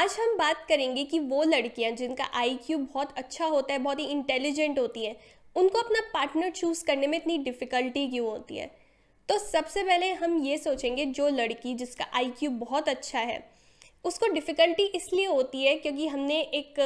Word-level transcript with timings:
आज 0.00 0.16
हम 0.20 0.36
बात 0.38 0.64
करेंगे 0.68 1.02
कि 1.04 1.18
वो 1.18 1.42
लड़कियाँ 1.42 1.90
जिनका 1.92 2.24
आईक्यू 2.34 2.76
बहुत 2.78 3.18
अच्छा 3.18 3.46
होता 3.46 3.72
है, 3.72 3.78
बहुत 3.78 3.98
ही 3.98 4.04
इंटेलिजेंट 4.04 4.78
होती 4.78 5.04
हैं, 5.04 5.16
उनको 5.56 5.78
अपना 5.78 6.00
पार्टनर 6.14 6.50
चूज़ 6.50 6.84
करने 6.84 7.06
में 7.06 7.16
इतनी 7.18 7.36
डिफ़िकल्टी 7.38 8.06
क्यों 8.10 8.28
होती 8.28 8.56
है? 8.56 8.70
तो 9.28 9.38
सबसे 9.38 9.82
पहले 9.82 10.12
हम 10.12 10.38
ये 10.38 10.56
सोचेंगे, 10.58 11.04
जो 11.04 11.28
लड़की 11.28 11.74
जिसका 11.74 12.06
आईक्यू 12.14 12.50
बहुत 12.50 12.88
अच्छा 12.88 13.18
है, 13.18 13.42
उसको 14.04 14.32
डिफ़िकल्टी 14.32 14.86
इसलिए 14.86 15.26
होती 15.26 15.64
है 15.64 15.76
क्योंकि 15.76 16.06
हमने 16.06 16.40
एक 16.40 16.80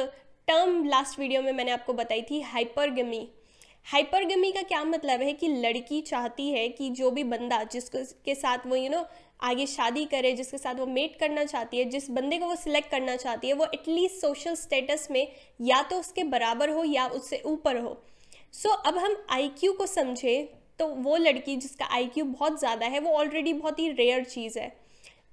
टर्म 0.47 0.83
लास्ट 0.85 1.19
वीडियो 1.19 1.41
में 1.41 1.51
मैंने 1.51 1.71
आपको 1.71 1.93
बताई 1.93 2.21
थी 2.21 2.41
हाइपरगमी 2.41 3.27
हाइपरगमी 3.87 4.51
का 4.51 4.61
क्या 4.61 4.83
मतलब 4.83 5.21
है 5.21 5.33
कि 5.33 5.47
लड़की 5.47 5.99
चाहती 6.01 6.49
है 6.51 6.67
कि 6.69 6.89
जो 6.89 7.09
भी 7.11 7.23
बंदा 7.23 7.61
जिसको 7.63 7.97
के 8.25 8.35
साथ 8.35 8.65
वो 8.67 8.75
यू 8.75 8.89
नो 8.89 9.05
आगे 9.43 9.65
शादी 9.65 10.05
करे 10.05 10.31
जिसके 10.33 10.57
साथ 10.57 10.75
वो 10.75 10.85
मेट 10.85 11.19
करना 11.19 11.43
चाहती 11.43 11.77
है 11.77 11.85
जिस 11.85 12.09
बंदे 12.11 12.37
को 12.37 12.45
वो 12.45 12.55
सिलेक्ट 12.55 12.89
करना 12.91 13.15
चाहती 13.15 13.47
है 13.47 13.53
वो 13.53 13.65
एटलीस्ट 13.73 14.15
सोशल 14.15 14.55
स्टेटस 14.55 15.07
में 15.11 15.27
या 15.61 15.81
तो 15.81 15.99
उसके 15.99 16.23
बराबर 16.23 16.69
हो 16.69 16.83
या 16.83 17.05
उससे 17.09 17.41
ऊपर 17.45 17.77
हो। 17.77 17.97
सो 18.53 18.69
so, 18.69 18.75
अब 18.85 18.97
हम 18.97 19.15
आईक्यू 19.29 19.73
को 19.73 19.85
समझें 19.85 20.47
तो 20.79 20.87
वो 20.87 21.17
लड़की 21.17 21.55
जिसका 21.57 21.85
आईक्यू 21.85 22.25
बहुत 22.25 22.59
ज़्यादा 22.59 22.85
है 22.85 22.99
वो 22.99 23.13
ऑलरेडी 23.13 23.53
बहुत 23.53 23.79
ही 23.79 23.89
रेयर 23.91 24.23
चीज़ 24.25 24.59
है। 24.59 24.67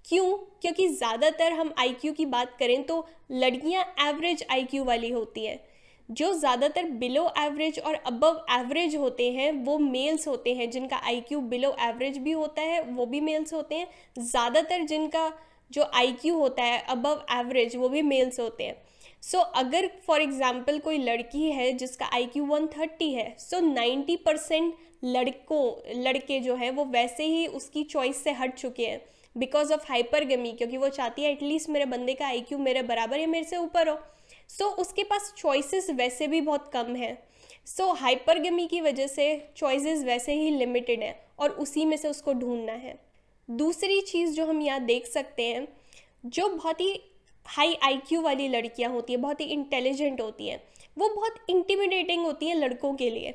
क्यों? 0.05 0.33
क्योंकि 0.63 0.89
ज़्यादातर 0.89 1.53
हम 1.53 1.75
आईक्यू 1.79 2.13
की 2.13 2.27
बात 2.29 2.57
करें 2.59 2.83
तो 2.83 3.07
लड़कियाँ 3.33 3.85
एवरेज 4.01 4.45
आईक्यू 4.51 4.85
वाली 4.85 5.11
होती 5.11 5.47
हैं। 5.47 5.61
जो 6.09 6.33
ज़्यादातर 6.35 6.85
बिलो 7.01 7.23
एवरेज 7.39 7.79
और 7.79 7.95
अबव 7.97 8.45
एवरेज 8.51 8.97
होते 8.97 9.31
हैं 9.33 9.51
वो 9.65 9.79
मेल्स 9.79 10.27
होते 10.29 10.55
हैं 10.55 10.71
जिनका 10.71 10.97
आईक्यू 10.99 11.41
बिलो 11.49 11.75
एवरेज 11.81 12.19
भी 12.19 12.33
होता 12.33 12.63
है 12.63 12.83
वो 12.85 13.07
भी 13.07 13.21
मेल्स 13.21 13.55
होते 13.55 13.75
हैं। 13.75 13.87
ज़्यादातर 14.21 14.85
जिनका 14.85 15.33
जो 15.71 15.83
आईक्यू 15.95 16.37
होता 16.37 16.63
है 16.63 16.79
अबव 16.91 17.25
एवरेज 17.33 17.77
वो 17.77 17.89
भी 17.89 18.03
मेल्स 18.03 18.41
होते 18.41 18.65
हैं। 18.65 18.77
सो 19.23 19.39
so, 19.39 19.45
अगर 19.57 19.91
फॉर 20.07 20.21
एग्ज़ाम्पल 20.21 20.79
कोई 20.79 20.99
लड़की 20.99 21.51
है 21.51 21.73
जिसका 21.73 22.07
आई 22.15 22.27
क्यू 22.27 22.45
वन 22.47 22.67
थर्टी 22.69 23.13
है 23.13 23.35
सो 23.39 23.61
नाइन्टी 23.63 24.17
परसेंट 24.17 24.75
लड़कों 25.05 26.03
लड़के 26.03 26.39
जो 26.41 26.55
हैं 26.57 26.71
वो 26.71 26.85
वैसे 26.87 27.25
ही 27.27 27.47
उसकी 27.49 27.83
चॉइस 27.85 28.23
से 28.25 28.33
हट 28.33 28.55
चुके 28.55 28.87
हैं। 28.87 29.01
बिकॉज़ 29.37 29.73
ऑफ़ 29.73 29.87
हाइपरगमी 29.89 30.53
क्योंकि 30.53 30.77
वो 30.77 30.89
चाहती 30.89 31.23
है 31.23 31.31
एटलीस्ट 31.33 31.69
मेरे 31.71 31.85
बंदे 31.85 32.15
का 32.15 32.27
आई 32.27 32.41
क्यू 32.41 32.59
मेरे 32.59 32.83
बराबर 32.83 33.19
या 33.19 33.27
मेरे 33.27 33.45
से 33.45 33.57
ऊपर 33.57 33.89
हो। 33.89 33.99
सो 34.49 34.65
so, 34.65 34.71
उसके 34.73 35.03
पास 35.03 35.33
चॉइसेस 35.37 35.91
वैसे 35.91 36.27
भी 36.27 36.41
बहुत 36.41 36.71
कम 36.73 36.95
है। 36.97 37.17
सो 37.67 37.85
so, 37.85 37.97
हाइपरगमी 37.99 38.67
की 38.67 38.81
वजह 38.81 39.07
से 39.07 39.27
चॉइसेस 39.57 40.05
वैसे 40.05 40.33
ही 40.33 40.51
लिमिटेड 40.51 41.03
हैं 41.03 41.15
और 41.39 41.51
उसी 41.51 41.85
में 41.85 41.97
से 41.97 42.09
उसको 42.09 42.33
ढूंढना 42.33 42.73
है। 42.73 42.99
दूसरी 43.49 44.01
चीज़ 44.01 44.35
जो 44.35 44.47
हम 44.47 44.61
यहाँ 44.63 44.85
देख 44.85 45.07
सकते 45.07 45.47
हैं 45.47 45.67
जो 46.27 46.49
बहुत 46.49 46.81
ही 46.81 47.01
हाई 47.47 47.75
आईक्यू 47.83 48.21
वाली 48.23 48.49
लड़कियाँ 48.49 48.91
होती 48.91 49.13
हैं 49.13 49.23
बहुत 49.23 49.41
ही 49.41 49.47
इंटेलिजेंट 49.47 50.21
होती 50.21 50.49
हैं 50.49 50.63
वो 50.99 51.09
बहुत 51.09 51.35
इंटिमिडेटिंग 51.51 52.25
होती 52.25 52.47
हैं 52.47 52.55
लड़कों 52.55 52.95
के 52.95 53.09
लिए। 53.11 53.35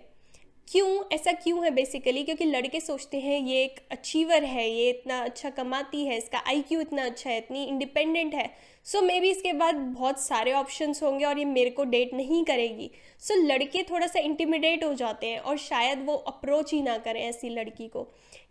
क्यों 0.67 1.03
ऐसा 1.13 1.31
क्यों 1.33 1.63
है 1.63 1.69
बेसिकली 1.71 2.23
क्योंकि 2.23 2.45
लड़के 2.45 2.79
सोचते 2.79 3.19
हैं 3.19 3.39
ये 3.39 3.63
एक 3.63 3.79
अचीवर 3.91 4.43
है 4.43 4.67
ये 4.69 4.89
इतना 4.89 5.19
अच्छा 5.19 5.49
कमाती 5.49 6.05
है 6.05 6.17
इसका 6.17 6.37
आईक्यू 6.47 6.79
इतना 6.81 7.03
अच्छा 7.05 7.29
है 7.29 7.37
इतनी 7.37 7.63
इंडिपेंडेंट 7.63 8.33
है। 8.35 8.49
सो 8.85 9.01
मे 9.01 9.19
बी 9.19 9.29
इसके 9.29 9.53
बाद 9.53 9.75
बहुत 9.75 10.19
सारे 10.21 10.53
ऑप्शंस 10.53 11.01
होंगे 11.03 11.25
और 11.25 11.39
ये 11.39 11.45
मेरे 11.45 11.69
को 11.69 11.83
डेट 11.83 12.13
नहीं 12.13 12.43
करेगी। 12.45 12.89
सो 13.21 13.33
so, 13.33 13.45
लड़के 13.45 13.83
थोड़ा 13.83 14.07
सा 14.07 14.19
इंटिमिडेट 14.19 14.83
हो 14.83 14.93
जाते 14.93 15.27
हैं 15.27 15.39
और 15.39 15.57
शायद 15.57 16.05
वो 16.05 16.15
अप्रोच 16.15 16.73
ही 16.73 16.81
ना 16.81 16.97
करें 16.97 17.21
ऐसी 17.21 17.49
लड़की 17.49 17.87
को। 17.87 18.03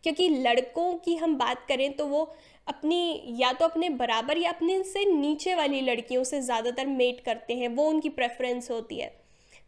क्योंकि 0.03 0.29
लड़कों 0.29 0.93
की 0.97 1.17
हम 1.17 1.37
बात 1.39 1.67
करें 1.69 1.93
तो 1.93 2.07
वो 2.07 2.23
अपनी 2.67 3.23
या 3.41 3.53
तो 3.53 3.65
अपने 3.65 3.91
बराबर 3.91 4.39
या 4.39 4.51
अपने 4.51 4.83
से 4.85 5.05
नीचे 5.13 5.55
वाली 5.55 5.81
लड़कियों 5.83 6.25
से 6.25 6.41
ज़्यादातर 6.41 6.87
मेट 6.87 7.21
करते 7.21 7.55
हैं 7.55 7.69
वो 7.69 7.89
उनकी 7.89 8.09
प्रेफरेंस 8.11 8.71
होती 8.71 9.01
है। 9.01 9.15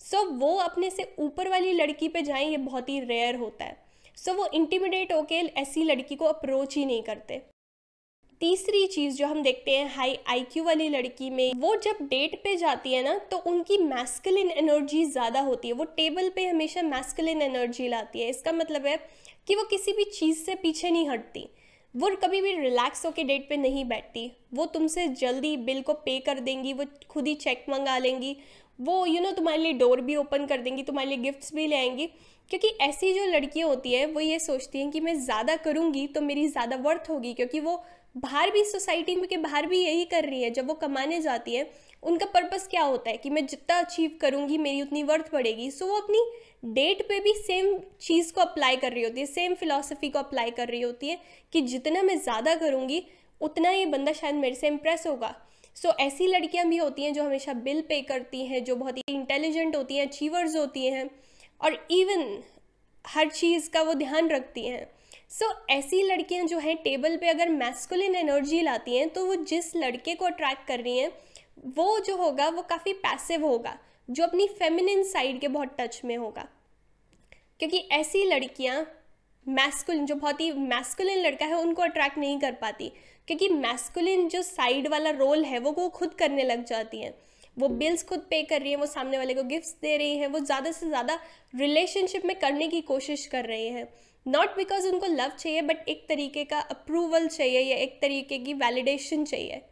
सो 0.00 0.16
so, 0.18 0.40
वो 0.40 0.54
अपने 0.58 0.90
से 0.90 1.14
ऊपर 1.18 1.48
वाली 1.48 1.72
लड़की 1.72 2.08
पे 2.08 2.22
जाएँ 2.22 2.48
ये 2.50 2.56
बहुत 2.58 2.88
ही 2.88 2.98
रेयर 3.00 3.36
होता 3.36 3.64
है। 3.64 3.76
सो 4.16 4.30
so, 4.30 4.36
वो 4.38 4.48
इंटिमिडेट 4.54 5.12
होके 5.12 5.40
ऐसी 5.60 5.84
लड़की 5.84 6.16
को 6.16 6.24
अप्रोच 6.26 6.76
ही 6.76 6.84
नहीं 6.84 7.02
करते। 7.02 7.40
तीसरी 8.40 8.86
चीज़ 8.86 9.16
जो 9.16 9.26
हम 9.26 9.42
देखते 9.42 9.70
हैं 9.70 9.88
हाई 9.94 10.18
आईक्यू 10.28 10.64
वाली 10.64 10.88
लड़की 10.88 11.30
में 11.30 11.52
वो 11.60 11.74
जब 11.76 12.06
डेट 12.08 12.34
पे 12.44 12.54
जाती 12.56 12.92
है 12.92 13.02
ना 13.04 13.16
तो 13.30 13.36
उनकी 13.46 13.78
मैस्कुलिन 13.78 14.50
एनर्जी 14.50 15.04
ज़्यादा 15.06 15.40
होती 15.40 15.68
है। 15.68 15.74
वो 15.74 15.84
टेबल 15.96 16.28
पे 16.36 16.46
हमेशा 16.46 16.82
मैस्कुलिन 16.84 17.42
एनर्जी 17.42 17.88
लाती 17.88 18.20
है। 18.20 18.28
इसका 18.30 18.52
मतलब 18.52 18.86
है 18.86 18.96
कि 19.48 19.54
वो 19.54 19.64
किसी 19.64 19.92
भी 19.92 20.04
चीज़ 20.10 20.38
से 20.38 20.54
पीछे 20.54 20.90
नहीं 20.90 21.08
हटती। 21.08 21.48
वो 21.94 22.08
कभी 22.22 22.40
भी 22.40 22.52
रिलैक्स 22.54 23.04
होकर 23.06 23.22
डेट 23.24 23.48
पे 23.48 23.56
नहीं 23.56 23.84
बैठती। 23.84 24.30
वो 24.54 24.66
तुमसे 24.66 25.06
जल्दी 25.10 25.56
बिल 25.58 25.80
को 25.82 25.92
पे 25.96 26.18
कर 26.20 26.40
देंगी 26.40 26.72
वो 26.72 26.84
खुद 27.10 27.26
ही 27.26 27.34
चेक 27.36 27.64
मंगा 27.70 27.98
लेंगी। 27.98 28.36
वो 28.78 29.04
यू 29.06 29.12
you 29.12 29.22
नो 29.22 29.26
know, 29.26 29.36
तुम्हारे 29.36 29.62
लिए 29.62 29.72
डोर 29.74 30.00
भी 30.00 30.16
ओपन 30.16 30.46
कर 30.46 30.60
देंगी 30.60 30.82
तुम्हारे 30.82 31.08
लिए 31.08 31.18
गिफ्ट्स 31.20 31.54
भी 31.54 31.66
ले 31.66 31.76
आएँगी। 31.76 32.06
क्योंकि 32.50 32.68
ऐसी 32.80 33.12
जो 33.14 33.24
लड़कियाँ 33.26 33.68
होती 33.68 33.92
हैं 33.92 34.06
वो 34.06 34.20
ये 34.20 34.38
सोचती 34.38 34.78
हैं 34.78 34.90
कि 34.90 35.00
मैं 35.00 35.14
ज़्यादा 35.20 35.56
करूँगी 35.56 36.06
तो 36.06 36.20
मेरी 36.20 36.46
ज़्यादा 36.48 36.76
वर्थ 36.76 37.10
होगी 37.10 37.32
क्योंकि 37.34 37.60
वो 37.60 37.82
बाहर 38.14 38.50
भी 38.50 38.62
सोसाइटी 38.64 39.14
में 39.16 39.26
के 39.28 39.36
बाहर 39.36 39.66
भी 39.66 39.78
यही 39.78 40.04
कर 40.04 40.24
रही 40.24 40.42
है 40.42 40.50
जब 40.50 40.66
वो 40.68 40.74
कमाने 40.74 41.20
जाती 41.20 41.54
है 41.54 41.70
उनका 42.02 42.26
पर्पस 42.26 42.66
क्या 42.70 42.82
होता 42.82 43.10
है 43.10 43.16
कि 43.16 43.30
मैं 43.30 43.46
जितना 43.46 43.78
अचीव 43.78 44.18
करूँगी 44.20 44.58
मेरी 44.58 44.82
उतनी 44.82 45.02
वर्थ 45.02 45.32
बढ़ेगी। 45.32 45.70
सो 45.70 45.84
so, 45.84 45.90
वो 45.90 45.96
अपनी 45.96 46.72
डेट 46.74 47.02
पे 47.08 47.18
भी 47.20 47.32
सेम 47.36 47.78
चीज़ 48.00 48.32
को 48.32 48.40
अप्लाई 48.40 48.76
कर 48.76 48.92
रही 48.92 49.02
होती 49.04 49.20
है 49.20 49.26
सेम 49.26 49.54
फिलोसफी 49.54 50.08
को 50.08 50.18
अप्लाई 50.18 50.50
कर 50.50 50.68
रही 50.68 50.80
होती 50.80 51.08
है 51.08 51.18
कि 51.52 51.60
जितना 51.62 52.02
मैं 52.02 52.18
ज़्यादा 52.18 52.54
करूँगी 52.54 53.02
उतना 53.40 53.70
ये 53.70 53.86
बंदा 53.86 54.12
शायद 54.12 54.34
मेरे 54.34 54.54
से 54.54 54.66
इम्प्रेस 54.66 55.06
होगा। 55.06 55.34
सो 55.76 55.88
so, 55.88 55.98
ऐसी 56.00 56.26
लड़कियाँ 56.26 56.66
भी 56.66 56.76
होती 56.76 57.02
हैं 57.02 57.12
जो 57.14 57.24
हमेशा 57.24 57.52
बिल 57.54 57.80
पे 57.88 58.00
करती 58.02 58.44
हैं 58.46 58.64
जो 58.64 58.76
बहुत 58.76 58.96
ही 58.98 59.02
इंटेलिजेंट 59.08 59.76
होती 59.76 59.96
हैं 59.96 60.06
अचीवर्स 60.06 60.56
होती 60.56 60.86
हैं 60.86 61.08
और 61.60 61.86
इवन 61.90 62.42
हर 63.04 63.28
चीज़ 63.30 63.70
का 63.70 63.82
वो 63.82 63.94
ध्यान 63.94 64.28
रखती 64.28 64.66
हैं। 64.66 64.86
सो 65.30 65.46
so, 65.46 65.70
ऐसी 65.70 66.02
लड़कियाँ 66.02 66.44
जो 66.46 66.58
हैं 66.58 66.76
टेबल 66.76 67.16
पे 67.16 67.28
अगर 67.28 67.48
मैस्कुलिन 67.48 68.14
एनर्जी 68.14 68.60
लाती 68.62 68.96
हैं 68.96 69.08
तो 69.08 69.24
वो 69.26 69.34
जिस 69.34 69.76
लड़के 69.76 70.14
को 70.14 70.24
अट्रैक्ट 70.24 70.66
कर 70.66 70.80
रही 70.80 70.98
हैं 70.98 71.12
वो 71.76 71.98
जो 72.00 72.16
होगा 72.16 72.48
वो 72.48 72.62
काफ़ी 72.62 72.92
पैसिव 72.92 73.46
होगा 73.46 73.78
जो 74.10 74.24
अपनी 74.24 74.46
फेमिनिन 74.48 75.02
साइड 75.02 75.40
के 75.40 75.48
बहुत 75.48 75.76
टच 75.80 76.00
में 76.04 76.16
होगा। 76.16 76.48
क्योंकि 77.58 77.78
ऐसी 77.92 78.24
लड़कियाँ 78.24 78.86
मैस्कुलिन 79.48 80.06
जो 80.06 80.14
बहुत 80.14 80.40
ही 80.40 80.52
मैस्कुलिन 80.52 81.18
लड़का 81.18 81.46
है 81.46 81.54
उनको 81.54 81.82
अट्रैक्ट 81.82 82.18
नहीं 82.18 82.38
कर 82.40 82.52
पाती। 82.52 82.92
क्योंकि 83.26 83.48
मैस्कुलिन 83.48 84.28
जो 84.28 84.42
साइड 84.42 84.88
वाला 84.88 85.10
रोल 85.10 85.44
है 85.44 85.58
वो 85.58 85.72
वो 85.72 85.88
खुद 85.88 86.14
करने 86.14 86.44
लग 86.44 86.64
जाती 86.64 87.00
हैं। 87.00 87.14
वो 87.58 87.68
बिल्स 87.68 88.04
खुद 88.06 88.20
पे 88.30 88.42
कर 88.42 88.60
रही 88.60 88.70
हैं 88.70 88.78
वो 88.78 88.86
सामने 88.86 89.18
वाले 89.18 89.34
को 89.34 89.42
गिफ्ट्स 89.44 89.74
दे 89.82 89.96
रही 89.96 90.16
हैं 90.18 90.26
वो 90.28 90.40
ज़्यादा 90.40 90.70
से 90.72 90.88
ज़्यादा 90.88 91.18
रिलेशनशिप 91.54 92.24
में 92.24 92.34
करने 92.40 92.68
की 92.68 92.80
कोशिश 92.82 93.26
कर 93.26 93.44
रही 93.44 93.66
हैं। 93.68 93.88
नॉट 94.26 94.56
बिकॉज़ 94.56 94.86
उनको 94.88 95.06
लव 95.06 95.32
चाहिए 95.38 95.62
बट 95.62 95.88
एक 95.88 96.04
तरीके 96.08 96.44
का 96.44 96.58
अप्रूवल 96.70 97.26
चाहिए 97.28 97.60
या 97.60 97.76
एक 97.76 97.98
तरीके 98.02 98.38
की 98.38 98.54
वैलिडेशन 98.54 99.24
चाहिए। 99.24 99.62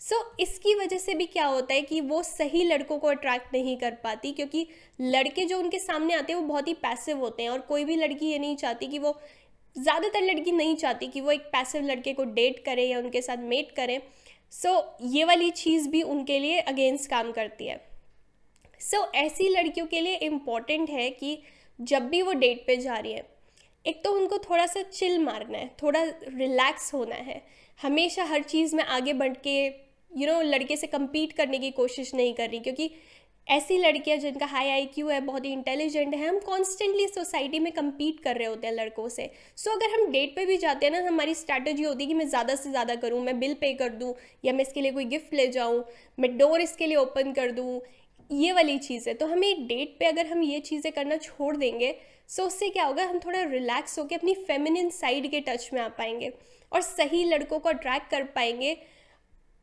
सो 0.00 0.14
so, 0.14 0.40
इसकी 0.40 0.74
वजह 0.74 0.98
से 0.98 1.14
भी 1.14 1.26
क्या 1.26 1.46
होता 1.46 1.74
है 1.74 1.80
कि 1.82 2.00
वो 2.02 2.22
सही 2.22 2.64
लड़कों 2.64 2.98
को 2.98 3.08
अट्रैक्ट 3.08 3.54
नहीं 3.54 3.76
कर 3.76 3.94
पाती 4.04 4.32
क्योंकि 4.32 4.66
लड़के 5.00 5.44
जो 5.44 5.58
उनके 5.58 5.78
सामने 5.78 6.14
आते 6.14 6.32
हैं 6.32 6.40
वो 6.40 6.46
बहुत 6.46 6.68
ही 6.68 6.74
पैसिव 6.82 7.18
होते 7.18 7.42
हैं 7.42 7.50
और 7.50 7.60
कोई 7.68 7.84
भी 7.84 7.96
लड़की 7.96 8.26
ये 8.26 8.38
नहीं 8.38 8.56
चाहती 8.56 8.86
कि 8.86 8.98
वो 8.98 9.12
ज़्यादातर 9.76 10.22
लड़की 10.22 10.52
नहीं 10.52 10.76
चाहती 10.76 11.06
कि 11.06 11.20
वो 11.20 11.30
एक 11.30 11.42
पैसिव 11.52 11.82
लड़के 11.82 12.12
को 12.12 12.24
डेट 12.32 12.62
करे 12.64 12.84
या 12.84 12.98
उनके 12.98 13.22
साथ 13.22 13.42
मेट 13.44 13.72
करें। 13.72 14.00
सो 14.52 14.68
so, 14.68 15.12
ये 15.14 15.24
वाली 15.24 15.50
चीज़ 15.50 15.88
भी 15.88 16.02
उनके 16.02 16.38
लिए 16.38 16.58
अगेंस्ट 16.60 17.10
काम 17.10 17.32
करती 17.32 17.66
है। 17.66 17.80
सो 18.80 18.96
so, 18.96 19.14
ऐसी 19.14 19.48
लड़कियों 19.48 19.86
के 19.86 20.00
लिए 20.00 20.16
इंपॉर्टेंट 20.16 20.90
है 20.90 21.10
कि 21.10 21.38
जब 21.80 22.08
भी 22.08 22.22
वो 22.22 22.32
डेट 22.32 22.64
पे 22.66 22.76
जा 22.76 22.96
रही 22.96 23.12
है 23.12 23.26
एक 23.86 24.04
तो 24.04 24.12
उनको 24.12 24.38
थोड़ा 24.38 24.66
सा 24.66 24.82
चिल 24.82 25.18
मारना 25.18 25.58
है 25.58 25.70
थोड़ा 25.82 26.02
रिलैक्स 26.28 26.94
होना 26.94 27.14
है। 27.14 27.42
हमेशा 27.82 28.24
हर 28.24 28.42
चीज़ 28.42 28.76
में 28.76 28.84
आगे 28.84 29.12
बढ़ 29.12 29.34
के 29.34 29.88
यू 30.10 30.26
you 30.26 30.26
नो 30.26 30.32
know, 30.32 30.44
लड़के 30.44 30.76
से 30.76 30.86
कम्पीट 30.86 31.32
करने 31.32 31.58
की 31.58 31.70
कोशिश 31.70 32.14
नहीं 32.14 32.34
कर 32.34 32.48
रही 32.50 32.58
क्योंकि 32.58 32.90
ऐसी 33.48 33.76
लड़कियाँ 33.78 34.16
जिनका 34.18 34.46
हाई 34.46 34.68
आई 34.70 34.84
क्यू 34.94 35.08
है 35.08 35.20
बहुत 35.20 35.44
ही 35.44 35.52
इंटेलिजेंट 35.52 36.14
है 36.14 36.26
हम 36.28 36.38
कॉन्स्टेंटली 36.38 37.06
सोसाइटी 37.08 37.58
में 37.58 37.70
कम्पीट 37.72 38.20
कर 38.24 38.36
रहे 38.36 38.46
होते 38.46 38.66
हैं 38.66 38.74
लड़कों 38.74 39.08
से। 39.08 39.30
सो 39.56 39.70
so, 39.70 39.76
अगर 39.76 39.94
हम 39.94 40.10
डेट 40.12 40.34
पे 40.36 40.44
भी 40.46 40.56
जाते 40.56 40.86
हैं 40.86 40.92
ना 40.92 41.06
हमारी 41.08 41.34
स्ट्रैटेजी 41.34 41.82
होती 41.82 42.04
है 42.04 42.08
कि 42.08 42.14
मैं 42.14 42.28
ज़्यादा 42.28 42.54
से 42.54 42.70
ज़्यादा 42.70 42.94
करूँ 42.96 43.20
मैं 43.22 43.38
बिल 43.40 43.54
पे 43.60 43.72
कर 43.74 43.88
दूँ 43.90 44.14
या 44.44 44.52
मैं 44.52 44.62
इसके 44.62 44.80
लिए 44.80 44.92
कोई 44.92 45.04
गिफ्ट 45.06 45.34
ले 45.34 45.46
जाऊँ 45.48 45.84
मैं 46.18 46.36
डोर 46.38 46.60
इसके 46.60 46.86
लिए 46.86 46.96
ओपन 46.96 47.32
कर 47.32 47.50
दूँ 47.52 47.80
ये 48.30 48.52
वाली 48.52 48.78
चीज़ 48.78 49.08
है। 49.08 49.14
तो 49.14 49.26
हमें 49.26 49.66
डेट 49.66 49.96
पे 50.00 50.06
अगर 50.06 50.26
हम 50.26 50.42
ये 50.42 50.60
चीज़ें 50.60 50.92
करना 50.92 51.16
छोड़ 51.18 51.56
देंगे 51.56 51.94
सो 52.28 52.42
उससे 52.42 52.68
क्या 52.70 52.84
होगा 52.84 53.04
हम 53.04 53.18
थोड़ा 53.18 53.42
रिलैक्स 53.44 53.98
होकर 53.98 54.16
अपनी 54.16 54.34
फेमिनिन 54.46 54.90
साइड 54.92 55.30
के 55.30 55.40
टच 55.40 55.68
में 55.74 55.80
आ 55.80 55.88
पाएँगे 55.98 56.32
और 56.72 56.82
सही 56.82 57.24
लड़कों 57.24 57.58
को 57.58 57.68
अट्रैक्ट 57.68 58.10
कर 58.10 58.22
पाएँगे। 58.34 58.76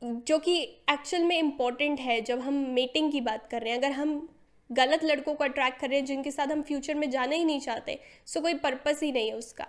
जो 0.06 0.38
कि 0.40 0.60
एक्चुअल 0.92 1.24
में 1.24 1.38
इंपॉर्टेंट 1.38 2.00
है 2.00 2.20
जब 2.22 2.40
हम 2.40 2.54
मेटिंग 2.74 3.12
की 3.12 3.22
बात 3.22 3.48
कर 3.52 3.62
रहे 3.62 3.72
हैं। 3.72 3.78
अगर 3.80 3.92
हम 3.92 4.28
गलत 4.70 5.04
लड़कों 5.04 5.34
को 5.36 5.44
अट्रैक्ट 5.44 5.80
कर 5.80 5.90
रहे 5.90 6.00
हैं 6.00 6.06
जिनके 6.06 6.32
साथ 6.32 6.48
हम 6.48 6.62
फ्यूचर 6.62 6.96
में 6.96 7.10
जाना 7.12 7.36
ही 7.36 7.46
नहीं 7.46 7.60
चाहते 7.60 8.00
सो 8.26 8.42
कोई 8.42 8.54
पर्पस 8.60 9.00
ही 9.04 9.12
नहीं 9.12 9.30
है 9.30 9.36
उसका। 9.36 9.68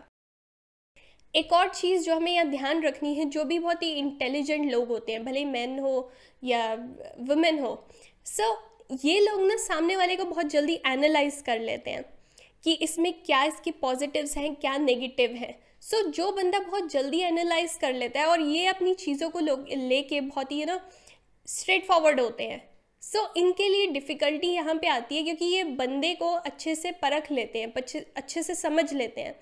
एक 1.34 1.52
और 1.52 1.68
चीज़ 1.68 2.04
जो 2.04 2.14
हमें 2.16 2.32
यहाँ 2.32 2.48
ध्यान 2.50 2.82
रखनी 2.82 3.14
है 3.14 3.24
जो 3.24 3.44
भी 3.44 3.58
बहुत 3.58 3.82
ही 3.82 3.90
इंटेलिजेंट 3.92 4.70
लोग 4.72 4.88
होते 4.88 5.12
हैं 5.12 5.24
भले 5.24 5.44
मैन 5.44 5.78
हो 5.78 6.10
या 6.42 6.74
वुमेन 7.20 7.58
हो 7.58 7.74
सो 8.26 8.42
so, 8.42 9.04
ये 9.04 9.20
लोग 9.20 9.40
ना 9.40 9.56
सामने 9.56 9.96
वाले 9.96 10.16
को 10.16 10.24
बहुत 10.24 10.46
जल्दी 10.46 10.80
एनालाइज 10.86 11.42
कर 11.46 11.60
लेते 11.60 11.90
हैं 11.90 12.04
कि 12.64 12.72
इसमें 12.72 13.12
क्या 13.22 13.42
इसके 13.44 13.70
पॉजिटिव्स 13.70 14.36
हैं 14.36 14.54
क्या 14.54 14.76
नेगेटिव 14.78 15.34
हैं। 15.34 15.54
सो 15.86 15.96
so, 15.96 16.06
जो 16.06 16.30
बंदा 16.32 16.58
बहुत 16.58 16.90
जल्दी 16.92 17.20
एनालाइज 17.20 17.74
कर 17.80 17.92
लेता 17.92 18.20
है 18.20 18.26
और 18.26 18.40
ये 18.40 18.66
अपनी 18.66 18.94
चीज़ों 18.94 19.28
को 19.30 19.40
लोग 19.40 19.66
लेके 19.70 20.20
बहुत 20.20 20.52
ही 20.52 20.64
ना 20.64 20.78
स्ट्रेट 21.48 21.86
फॉरवर्ड 21.86 22.20
होते 22.20 22.44
हैं। 22.44 22.60
सो 23.02 23.18
so, 23.18 23.36
इनके 23.36 23.68
लिए 23.68 23.86
डिफ़िकल्टी 23.86 24.48
यहाँ 24.48 24.74
पे 24.74 24.88
आती 24.88 25.16
है 25.16 25.22
क्योंकि 25.22 25.44
ये 25.44 25.62
बंदे 25.64 26.12
को 26.14 26.32
अच्छे 26.32 26.74
से 26.74 26.92
परख 26.92 27.30
लेते 27.32 27.58
हैं 27.58 27.72
अच्छे 28.16 28.42
से 28.42 28.54
समझ 28.54 28.92
लेते 28.92 29.20
हैं। 29.20 29.34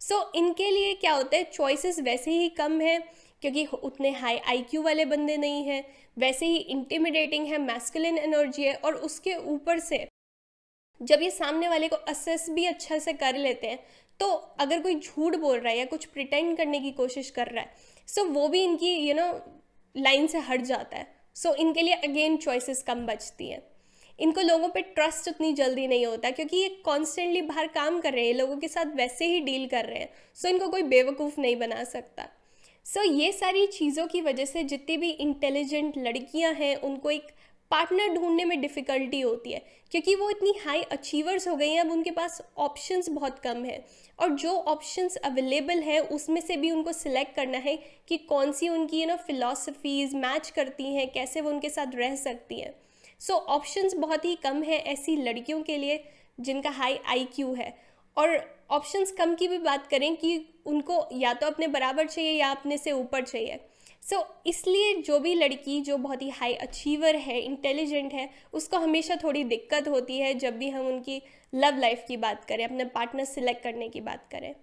सो 0.00 0.14
so, 0.14 0.36
इनके 0.36 0.70
लिए 0.70 0.94
क्या 0.94 1.12
होता 1.14 1.36
है 1.36 1.44
चॉइसेस 1.52 2.00
वैसे 2.00 2.30
ही 2.30 2.48
कम 2.48 2.80
है 2.80 2.98
क्योंकि 3.42 3.64
उतने 3.74 4.10
हाई 4.12 4.38
आईक्यू 4.38 4.82
वाले 4.82 5.04
बंदे 5.04 5.36
नहीं 5.36 5.64
हैं। 5.64 5.84
वैसे 6.18 6.46
ही 6.46 6.56
इंटिमिडेटिंग 6.56 7.46
है 7.46 7.58
मैस्कुलिन 7.58 8.18
एनर्जी 8.18 8.62
है 8.62 8.74
और 8.74 8.94
उसके 9.06 9.34
ऊपर 9.46 9.78
से 9.80 10.06
जब 11.02 11.22
ये 11.22 11.30
सामने 11.30 11.68
वाले 11.68 11.88
को 11.88 11.96
असेस 12.08 12.46
भी 12.50 12.64
अच्छा 12.66 12.98
से 12.98 13.12
कर 13.14 13.36
लेते 13.36 13.66
हैं 13.66 13.78
तो 14.20 14.26
अगर 14.60 14.80
कोई 14.80 14.94
झूठ 14.94 15.36
बोल 15.36 15.58
रहा 15.58 15.72
है 15.72 15.78
या 15.78 15.84
कुछ 15.86 16.04
प्रिटेंड 16.06 16.56
करने 16.56 16.80
की 16.80 16.90
कोशिश 16.92 17.30
कर 17.30 17.46
रहा 17.46 17.62
है 17.62 17.74
सो 18.08 18.22
so 18.22 18.28
वो 18.28 18.48
भी 18.48 18.62
इनकी 18.64 18.94
यू 18.98 19.14
नो 19.14 19.26
लाइन 19.94 20.26
से 20.26 20.38
हट 20.40 20.62
जाता 20.62 20.96
है। 20.96 21.06
सो 21.34 21.48
so 21.48 21.54
इनके 21.56 21.82
लिए 21.82 21.94
अगेन 21.94 22.36
चॉइसेस 22.36 22.82
कम 22.82 23.06
बचती 23.06 23.48
हैं। 23.48 23.62
इनको 24.18 24.40
लोगों 24.40 24.68
पे 24.68 24.80
ट्रस्ट 24.82 25.28
उतनी 25.28 25.52
जल्दी 25.52 25.86
नहीं 25.86 26.04
होता, 26.06 26.30
क्योंकि 26.30 26.56
ये 26.56 26.68
कॉन्स्टेंटली 26.84 27.40
बाहर 27.42 27.66
काम 27.68 28.00
कर 28.00 28.12
रहे 28.12 28.26
हैं, 28.26 28.34
लोगों 28.34 28.56
के 28.56 28.68
साथ 28.68 28.94
वैसे 28.96 29.26
ही 29.26 29.40
डील 29.40 29.66
कर 29.68 29.84
रहे 29.84 29.98
हैं 29.98 30.08
सो 30.36 30.48
so 30.48 30.54
इनको 30.54 30.68
कोई 30.68 30.82
बेवकूफ़ 30.84 31.40
नहीं 31.40 31.56
बना 31.56 31.84
सकता। 31.84 32.28
सो 32.86 33.00
so 33.00 33.12
ये 33.12 33.32
सारी 33.32 33.66
चीज़ों 33.68 34.06
की 34.06 34.20
वजह 34.20 34.44
से 34.44 34.62
जितनी 34.64 34.96
भी 34.96 35.10
इंटेलिजेंट 35.10 35.98
लड़कियाँ 35.98 36.52
हैं, 36.52 36.74
उनको 36.76 37.10
एक 37.10 37.26
पार्टनर 37.72 38.14
ढूँढने 38.14 38.44
में 38.44 38.60
डिफ़िकल्टी 38.60 39.20
होती 39.20 39.52
है 39.52 39.62
क्योंकि 39.92 40.14
वो 40.14 40.28
इतनी 40.30 40.52
हाई 40.64 40.82
अचीवर्स 40.82 41.46
हो 41.48 41.54
गई 41.56 41.68
हैं 41.70 41.80
अब 41.80 41.90
उनके 41.90 42.10
पास 42.10 42.40
ऑप्शंस 42.58 43.08
बहुत 43.08 43.38
कम 43.38 43.64
है। 43.64 43.84
और 44.18 44.30
जो 44.34 44.50
ऑप्शंस 44.50 45.16
अवेलेबल 45.16 45.78
है 45.78 45.98
उसमें 46.00 46.40
से 46.40 46.56
भी 46.56 46.70
उनको 46.70 46.92
सिलेक्ट 46.92 47.34
करना 47.36 47.58
है 47.58 47.76
कि 48.08 48.16
कौन 48.18 48.52
सी 48.52 48.68
उनकी 48.68 49.00
यू 49.00 49.06
नो 49.06 49.16
फिलासफीज़ 49.16 50.16
मैच 50.16 50.50
करती 50.50 50.94
हैं 50.94 51.10
कैसे 51.12 51.40
वो 51.40 51.50
उनके 51.50 51.68
साथ 51.68 51.94
रह 51.94 52.16
सकती 52.16 52.60
हैं। 52.60 52.74
सो 53.20 53.32
so, 53.32 53.40
ऑप्शंस 53.40 53.94
बहुत 53.94 54.24
ही 54.24 54.34
कम 54.34 54.62
है 54.62 54.78
ऐसी 54.86 55.16
लड़कियों 55.16 55.62
के 55.62 55.76
लिए 55.76 56.02
जिनका 56.40 56.70
हाई 56.70 56.98
आईक्यू 57.06 57.52
है। 57.54 57.74
और 58.16 58.38
ऑप्शंस 58.70 59.12
कम 59.12 59.34
की 59.34 59.48
भी 59.48 59.58
बात 59.58 59.86
करें 59.86 60.14
कि 60.16 60.38
उनको 60.66 61.04
या 61.12 61.32
तो 61.34 61.46
अपने 61.46 61.66
बराबर 61.68 62.06
चाहिए 62.06 62.32
या 62.32 62.50
अपने 62.50 62.78
से 62.78 62.92
ऊपर 62.92 63.24
चाहिए। 63.24 63.60
सो 64.02 64.16
so, 64.16 64.22
इसलिए 64.46 64.94
जो 65.02 65.18
भी 65.18 65.34
लड़की 65.34 65.80
जो 65.80 65.96
बहुत 65.96 66.22
ही 66.22 66.28
हाई 66.30 66.54
अचीवर 66.54 67.16
है 67.16 67.38
इंटेलिजेंट 67.40 68.12
है 68.12 68.28
उसको 68.52 68.78
हमेशा 68.78 69.16
थोड़ी 69.16 69.44
दिक्कत 69.44 69.88
होती 69.88 70.18
है 70.18 70.34
जब 70.34 70.56
भी 70.58 70.68
हम 70.70 70.86
उनकी 70.86 71.22
लव 71.54 71.78
लाइफ 71.78 72.04
की 72.08 72.16
बात 72.16 72.44
करें 72.44 72.64
अपने 72.64 72.84
पार्टनर 72.84 73.24
सिलेक्ट 73.24 73.62
करने 73.62 73.88
की 73.88 74.00
बात 74.00 74.28
करें। 74.32 74.54